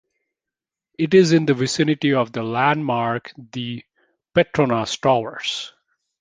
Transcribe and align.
It 0.97 1.13
is 1.13 1.31
in 1.31 1.45
the 1.45 1.53
vicinity 1.53 2.11
of 2.15 2.31
the 2.31 2.41
landmark 2.41 3.31
the 3.37 3.83
Petronas 4.33 4.99
Towers. 4.99 5.73